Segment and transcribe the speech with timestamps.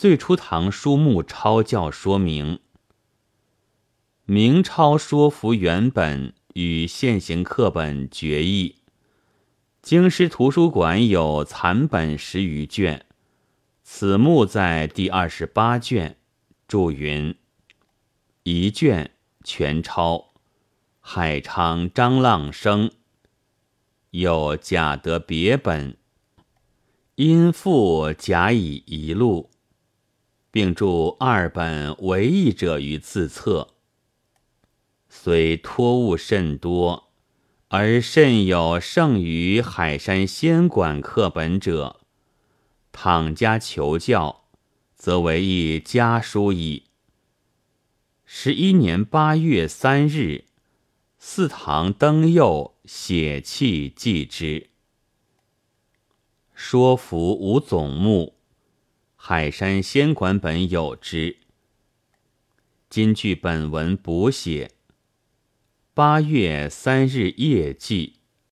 [0.00, 2.60] 遂出堂书目抄教说明。
[4.26, 8.76] 明抄说服原本与现行课本决议。
[9.82, 13.06] 京师图书馆有残本十余卷，
[13.82, 16.16] 此目在第二十八卷，
[16.68, 17.34] 注云：
[18.44, 19.10] 一卷
[19.42, 20.32] 全抄，
[21.00, 22.92] 海昌张浪生。
[24.12, 25.96] 有假得别本，
[27.16, 29.50] 因复甲乙一录，
[30.50, 33.74] 并著二本为义者于自册。
[35.08, 37.04] 虽托物甚多。
[37.70, 42.00] 而甚有胜于海山仙馆课本者，
[42.92, 44.44] 倘家求教，
[44.96, 46.84] 则为一家书矣。
[48.24, 50.46] 十一年八月三日，
[51.18, 54.70] 四堂登佑写契记之。
[56.54, 58.37] 说服无总目，
[59.20, 61.38] 海山仙馆本有之。
[62.88, 64.70] 今据本文补写。
[65.92, 68.17] 八月三日夜祭。